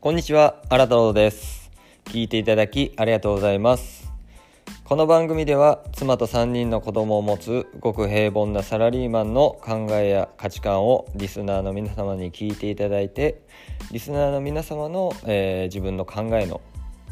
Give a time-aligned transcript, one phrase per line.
[0.00, 1.72] こんにちは、新太郎です。
[2.04, 4.12] 聞いていただきありがとうございます。
[4.84, 13.42] この番組では妻と3人の子供を持つごく平凡なサラリーマンの考えや価値観をリスナーの皆様に聞いていただいて
[13.90, 16.60] リスナーの皆様の、えー自分の考えの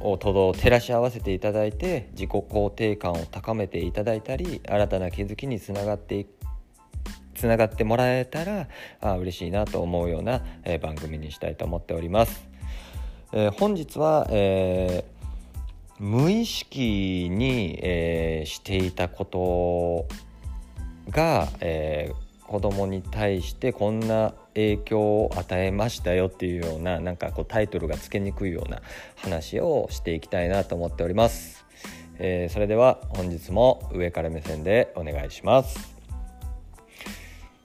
[0.00, 6.26] をとどを照らし合わせていただいて自己肯定感を高めていただいたり新たな気づきにつながってい
[7.34, 8.68] つながってもらえたら
[9.02, 12.49] あ嬉しいなと思うような、えー番組にしたいと思っております。
[13.32, 15.10] えー本日は、えー
[16.02, 20.08] 無意識に、えーしていたこと
[21.10, 28.82] が、えー子供に対してこんな影響を与えましたよっていうようななんかこうタイトルがつけにくいような
[29.14, 31.64] 話をしていきたいなと思っております、
[32.18, 36.00] えーそれでは本日も上から目線でお願いします。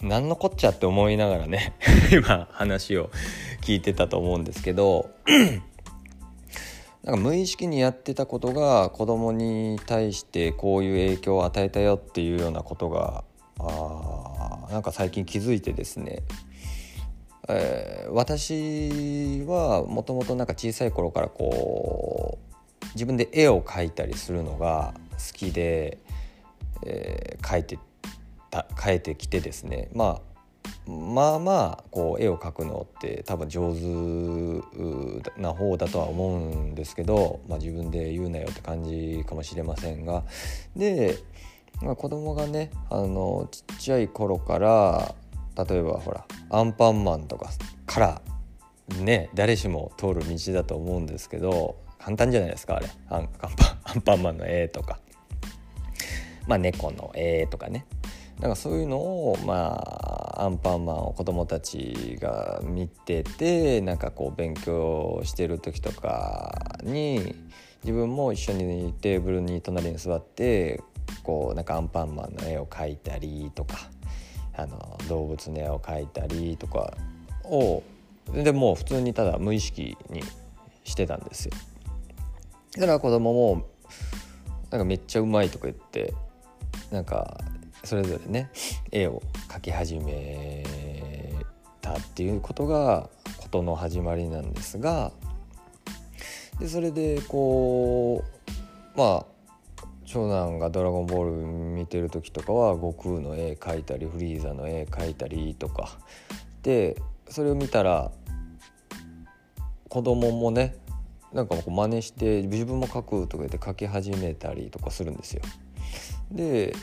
[0.00, 1.74] 何のこっちゃって思いながらね
[2.12, 3.10] 今話を
[3.60, 5.10] 聞いてたと思うんですけど
[7.04, 13.24] なんか無意識にやってたことが子供に対してこういう影響を与えたよっていうようなことが
[13.58, 16.22] あなんか最近気づいてですね、
[17.48, 22.38] えー私はもともとなんか小さい頃からこ
[22.82, 25.98] う自分で絵を描いたりするのが好きで、
[26.84, 27.78] えー描いて
[28.50, 29.88] た描いてきてですね。
[29.94, 30.37] まあ
[30.86, 40.24] まあまあこう絵を描くのって多分上手な方だとは思うんですけど、まあ、自分で言うなよって感じかもしれませんが。
[40.74, 41.18] で、
[41.82, 45.14] まあ、子供がねあのちっちゃい頃から
[45.68, 47.50] 例えばほらアンパンマンとか
[47.86, 48.22] から
[49.00, 52.88] ね誰しも通る道だと思うんですけど簡単じゃないですかあれ。
[53.10, 53.50] アンパン
[53.84, 55.00] アンパンマンの絵とか、
[56.46, 57.84] まあ、猫の絵とかね。
[58.40, 60.07] なんかそういうのをまあ
[60.38, 67.34] アンパンマンを子供たちが見ててなんかこう勉強してる時とかに
[67.82, 70.80] 自分も一緒にテーブルに隣に座って
[71.24, 73.90] こうなんかアンパンマンの絵を描いたりとか
[74.56, 76.92] あの動物の絵を描いたりとか
[77.44, 77.82] を
[78.32, 80.22] でもう普通にただ無意識に
[80.84, 81.52] してたんですよ。
[82.76, 83.66] だから子供も
[84.70, 86.14] なんかめっちゃうまいとか言って
[86.92, 87.38] なんか
[87.84, 88.50] それぞれね
[88.90, 90.64] 絵を描き始め
[91.80, 93.08] たっていうことが
[93.38, 95.12] 事の始まりなんですが
[96.58, 98.24] でそれでこ
[98.94, 99.26] うまあ
[100.04, 105.98] 長男が「ドラゴンボール」見てる時とかは悟空の絵描いたりフリーザの絵描いたりとか
[106.62, 108.10] でそれを見たら
[109.88, 110.76] 子供もね
[111.32, 115.42] なんかこう真似して自分も描くとか言って描き始めたりとかするんですよ。
[116.30, 116.74] で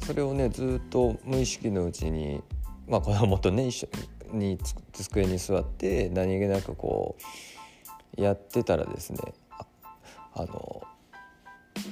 [0.00, 2.42] それをねずっと無意識のうちに、
[2.88, 3.88] まあ、子供とね一緒
[4.32, 4.58] に
[4.92, 7.16] 机に座って何気なくこ
[8.16, 9.18] うやってたらですね
[9.50, 9.66] あ
[10.34, 10.82] あの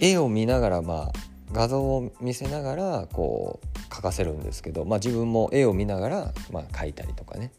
[0.01, 1.13] 絵を見ながらまあ
[1.53, 7.53] 画像を見せながらこう描かせるんですけど、まあ、自分も絵を見ながら、まあ、描いたりとかね、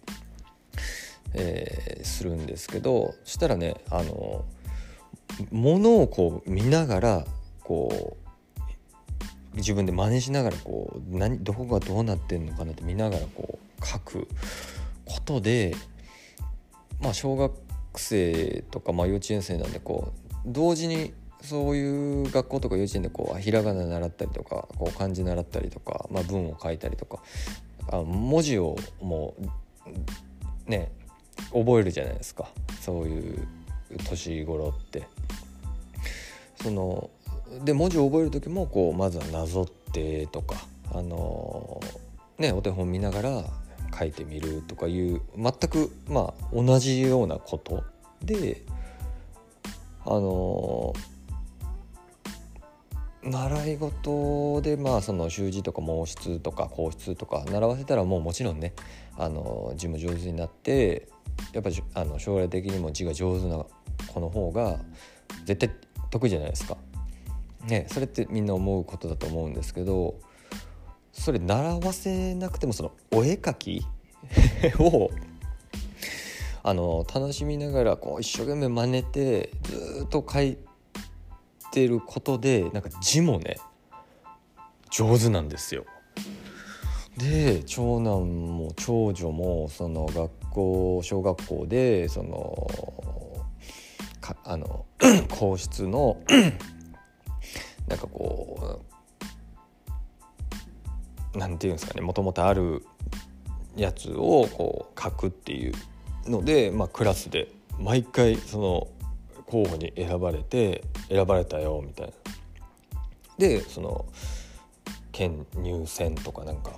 [1.33, 4.45] えーするんですけどそしたらねあの
[5.51, 7.25] 物をこう見ながら
[7.63, 8.24] こう
[9.55, 14.27] 自分で真似しながらこう何どこがどうなってんのかなって見ながらこう書く
[15.05, 15.75] ことで
[16.99, 17.53] まあ小学
[17.95, 27.21] 生とか、まあ、幼稚園生なんでこう同時にそういう学校とか幼稚園でこうひらがな習ったりとかこう漢字習ったりとか、まあ、文を書いたりとか
[27.91, 29.35] あ文字をも
[30.67, 30.91] うね
[31.53, 32.49] 覚えるじゃないですか
[32.81, 33.47] そういう
[34.09, 35.07] 年頃って。
[36.65, 37.11] その
[37.63, 40.55] で文字を覚える時もこうまずはなぞってとか
[40.93, 41.79] あの
[42.37, 43.43] ねお手本見ながら
[43.97, 47.83] 書いてみるとかいう全くまあ同じようなこと
[48.21, 48.63] で
[50.05, 50.93] あの
[53.23, 58.73] 習い事でまあその習字とか毛筆とか硬筆とか習わせたらもうもちろんね
[59.17, 61.07] あの字も上手になって
[61.53, 63.65] やっぱりあの将来的にも字が上手な
[64.13, 64.77] 子の方が
[65.45, 65.75] 絶対
[66.11, 66.77] 得意じゃないですか。
[67.67, 70.19] ね、それってみんな思うことだと思うんですけど
[71.11, 73.85] それ習わせなくてもそのお絵描き
[74.79, 75.09] を
[76.61, 80.57] あの楽しみながらこう一生懸命真似てずっと描い
[81.71, 83.57] てることでなんか字もね
[84.89, 85.85] 上手なんですよ。
[87.17, 92.67] で長男も長女もその学校小学校でその
[94.19, 94.85] かあの
[95.29, 96.17] 皇室の
[97.87, 98.81] なんかこ
[101.33, 102.85] うなんていうんですかねもともとある
[103.75, 105.73] やつをこう書くっていう
[106.25, 108.87] ので、まあ、クラスで毎回その
[109.45, 112.13] 候補に選ばれて選ばれたよみたいな。
[113.37, 114.05] でその
[115.11, 116.71] 県入選とかなんか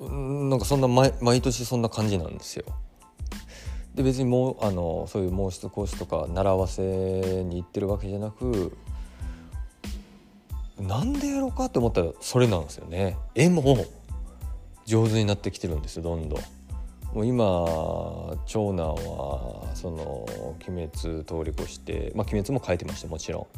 [0.00, 2.64] なんかそんな毎毎年そんな感じなんですよ。
[3.94, 8.76] で別にもうあのそういう毛質講師とか習わせに行ってるわけじゃなく
[10.80, 13.16] なんでやろうかって思ったらそれなんですよね。
[13.34, 13.62] 絵も
[14.86, 16.40] 上手になってきてるんですよどんどん。
[17.14, 20.26] もう今長男はその
[20.68, 23.48] 「鬼滅」通り越して「まあ、鬼滅」も書いてましたもちろ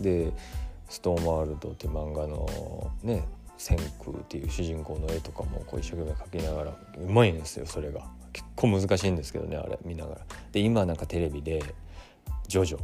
[0.00, 0.02] ん。
[0.02, 0.32] で
[0.88, 3.24] 「ストーンワールド」って漫画のね
[3.58, 8.02] 千空っていう主人公の絵とかもこう一生懸命描きながらうまいんですよそれが
[8.32, 10.20] 結構難しいんですけどねあれ見ながら
[10.52, 11.62] で今なんかテレビで
[12.46, 12.78] 「ジョジョ」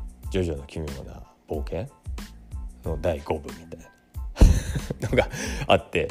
[0.30, 1.88] 「ジョジョの奇妙な冒険」
[2.84, 3.92] の第5部みたいな。
[5.10, 5.28] のが
[5.66, 6.08] あって。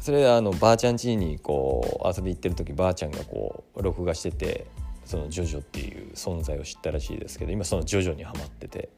[0.00, 4.66] それあのばあちゃん家にこう遊び行ってる時ばあちゃんがこう録画してて
[5.06, 8.90] そのジョジョっていう存在を知ったらしいですけど今そのジョジョにはまってて。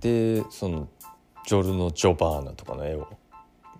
[0.00, 0.88] でその
[1.44, 3.08] ジョルノ・ジョバーナとかの絵を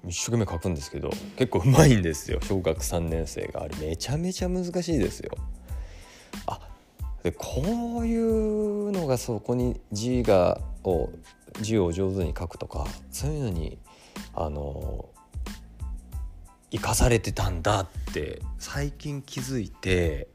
[0.07, 2.41] 一生懸命描くんですけど結構うまいんですよ。
[2.43, 3.77] 小学3年生があれ。
[3.77, 5.31] めちゃめちゃ難しいですよ。
[7.23, 11.11] でこういうのがそこに字がを
[11.61, 13.79] 字を上手に書くとかそういうのに
[14.35, 15.09] あの
[16.71, 20.29] 生かされてたんだって最近気づいて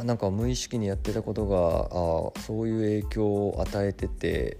[0.00, 4.58] あなんか無意識にやってたことがあそういう影響を与えてて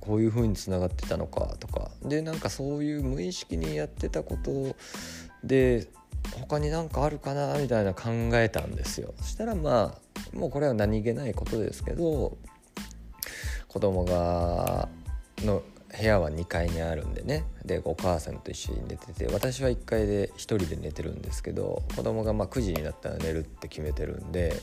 [0.00, 1.90] こういう風につながってたのかとか。
[2.02, 4.74] でなんかそういう無意識にやってたこと
[5.44, 5.88] で
[6.50, 9.94] 他に何かあるかなみたいな考えたんですよそしたらま
[10.34, 12.36] あもうこれは何気ないことですけど
[13.68, 14.88] 子供が
[15.44, 15.62] の
[15.96, 24.60] 部屋は2階にあるんでねでお母さんと一緒に寝てて私は1階で1人で寝てるんですけど子供がま9時になったら寝るって決めてるんで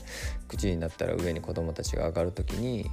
[0.48, 2.90] 9時になったら上に子供たちが上がる時に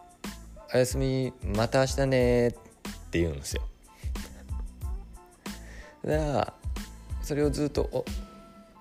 [0.74, 2.52] 「おやすみまた明日ね」っ
[3.10, 3.62] て言うんですよ。
[6.04, 6.61] だから
[7.32, 8.04] それをずっと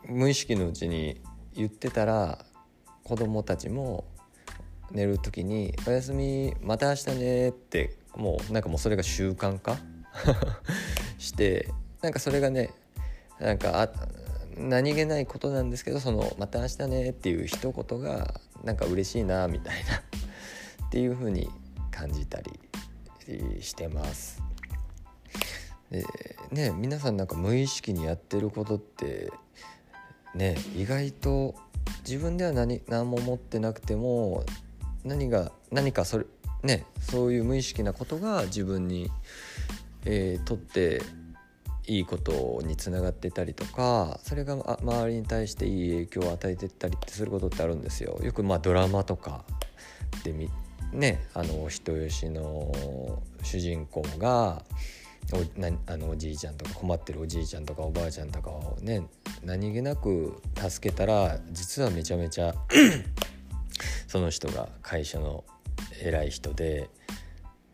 [0.10, 1.22] 無意識のうちに
[1.54, 2.44] 言ってたら
[3.06, 4.04] 子供たちも
[4.92, 9.78] 寝る時に「おやすみまた明日ね」ってもうなんかもうそれが習慣化？
[11.18, 11.70] して
[12.02, 12.72] なんかそれがね
[13.40, 13.90] なんかあ
[14.58, 19.96] 何気ないことなんですけどその「また明日ね」っていう一言がなんか嬉しいなみたいな
[20.88, 21.50] っていう風に
[21.90, 22.60] 感じたり
[23.62, 24.42] してます。
[25.90, 26.04] で
[26.52, 29.32] ね皆さんなんか無意識にやってることって
[30.36, 31.56] ね意外と
[32.08, 34.44] 自分では何何も思ってなくても
[35.04, 36.26] 何が何かそれ
[36.64, 39.10] ねそういう無意識なことが自分に、
[40.06, 41.02] えー、とって
[41.88, 48.20] いいことにつながってたりとかそれが周りに対していい影響を与えてったりってすることってあるんですよ。
[48.22, 49.44] よくまあドラマとか
[50.24, 50.34] で
[50.92, 52.72] ねあの人吉の
[53.42, 54.64] 主人公が
[55.38, 59.08] おなあのおじいちゃんとか困ってるおじいちゃんとかおばあちゃんとかをね
[59.44, 62.54] 何気なく助けたら実はめちゃめちゃ
[64.08, 65.44] その人が会社の
[66.02, 66.90] 偉い人で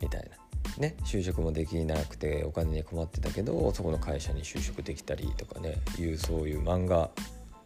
[0.01, 0.37] みたいな。
[0.77, 7.09] ね、就職もできなくてお金に困ってたけどそこの会社に就職できたりとかねいうそういう漫画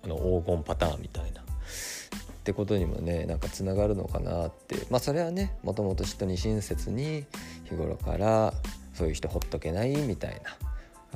[0.06, 1.44] の黄金パターンみたいなっ
[2.44, 7.26] てことにもねなんかつながるのかなってまあそれはねもともと人に親切に
[7.66, 8.54] 日頃から
[8.94, 10.42] そういう人ほっとけないみたい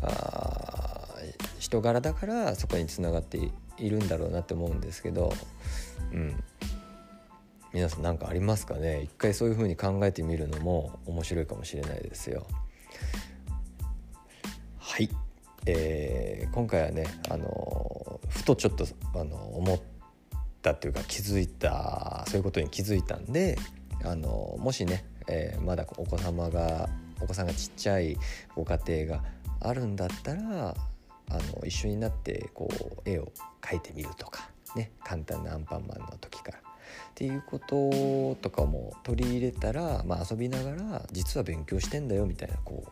[0.01, 0.07] な。
[0.07, 1.01] あ
[1.59, 3.39] 人柄だからそこにつながって
[3.77, 5.33] いるんだろうなって思うんですけど、
[6.11, 6.43] うん、
[7.73, 9.01] 皆さん何かありますかね？
[9.01, 12.45] 一回そういう風に考えてみるのも面白いかもしれないですよ。
[14.77, 15.09] はい、
[15.65, 19.81] えー、今回はねあのふとちょっとあの思っ
[20.61, 23.57] たっていうか気づいたそういうことに気づいたんで
[24.03, 26.89] あのもしね、えー、まだお子様が
[27.21, 28.17] お子さんがちっちゃい
[28.55, 29.23] ご家庭が
[29.61, 30.75] あるんだったら
[31.29, 33.31] あの一緒になってこう絵を
[33.61, 36.59] 描いてみるとかね簡単なアンパンマンの時から。
[36.59, 36.61] っ
[37.15, 42.83] ていうこととかも取り入れたら、まあ、遊びながら実は勉強してんだよみたいなこ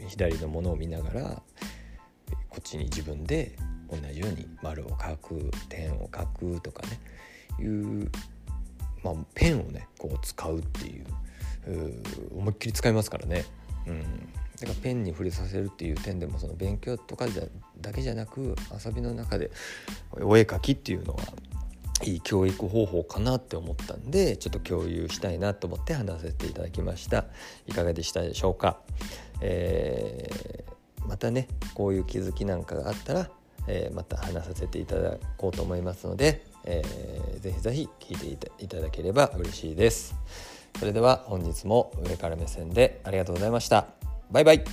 [0.00, 1.42] う左のものを見ながら
[2.48, 3.56] こっちに自分で
[3.90, 7.00] 同じように丸を描く点を描くとかね
[7.60, 8.10] いう、
[9.02, 11.01] まあ、ペンをねこう使うっていう
[12.34, 13.44] 思いっきり使いますからね。
[13.86, 14.02] うん
[14.62, 17.26] だからペンに触れさせるっていう点でもその勉強とか
[17.80, 18.54] だけじゃなく
[18.84, 19.50] 遊びの中で
[20.12, 21.22] お絵描きっていうのは
[22.04, 27.26] いい教育方法かなって思ったんでちょっと共有したいなと思って話させていただきました
[27.66, 28.78] いかがでしたでしょうか、
[29.40, 33.30] えー、またねこういう気づきなんかがあったら、
[33.66, 40.14] えー、また話させていただこうと思いますので、えー、ぜひぜひ聞いていただければ嬉しいです。
[40.78, 43.86] それでは本日も上から目線でありがとうございました。
[44.30, 44.64] バイバイ